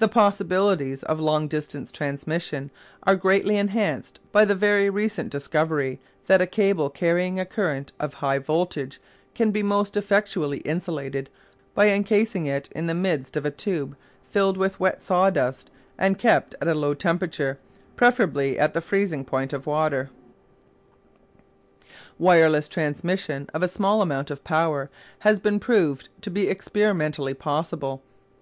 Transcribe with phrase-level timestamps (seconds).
[0.00, 2.70] The possibilities of long distance transmission
[3.04, 8.12] are greatly enhanced by the very recent discovery that a cable carrying a current of
[8.20, 9.00] high voltage
[9.34, 11.30] can be most effectually insulated
[11.74, 13.96] by encasing it in the midst of a tube
[14.28, 17.58] filled with wet sawdust and kept at a low temperature,
[17.96, 20.10] preferably at the freezing point of water.
[22.18, 28.02] Wireless transmission of a small amount of power has been proved to be experimentally possible.